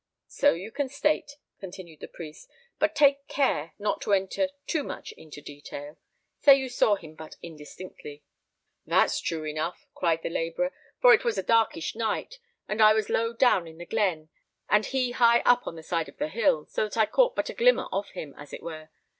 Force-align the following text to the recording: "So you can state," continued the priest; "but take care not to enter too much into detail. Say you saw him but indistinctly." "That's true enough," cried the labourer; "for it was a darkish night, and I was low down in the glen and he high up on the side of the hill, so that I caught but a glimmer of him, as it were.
"So 0.27 0.55
you 0.55 0.71
can 0.71 0.89
state," 0.89 1.37
continued 1.59 1.99
the 1.99 2.07
priest; 2.07 2.49
"but 2.79 2.95
take 2.95 3.27
care 3.27 3.75
not 3.77 4.01
to 4.01 4.13
enter 4.13 4.49
too 4.65 4.81
much 4.83 5.11
into 5.11 5.43
detail. 5.43 5.99
Say 6.39 6.55
you 6.55 6.69
saw 6.69 6.95
him 6.95 7.13
but 7.13 7.35
indistinctly." 7.43 8.23
"That's 8.83 9.19
true 9.21 9.43
enough," 9.43 9.85
cried 9.93 10.23
the 10.23 10.31
labourer; 10.31 10.73
"for 10.99 11.13
it 11.13 11.23
was 11.23 11.37
a 11.37 11.43
darkish 11.43 11.93
night, 11.93 12.39
and 12.67 12.81
I 12.81 12.93
was 12.93 13.11
low 13.11 13.31
down 13.31 13.67
in 13.67 13.77
the 13.77 13.85
glen 13.85 14.29
and 14.67 14.87
he 14.87 15.11
high 15.11 15.41
up 15.41 15.67
on 15.67 15.75
the 15.75 15.83
side 15.83 16.09
of 16.09 16.17
the 16.17 16.29
hill, 16.29 16.65
so 16.65 16.85
that 16.85 16.97
I 16.97 17.05
caught 17.05 17.35
but 17.35 17.49
a 17.49 17.53
glimmer 17.53 17.85
of 17.91 18.09
him, 18.09 18.33
as 18.39 18.53
it 18.53 18.63
were. 18.63 18.89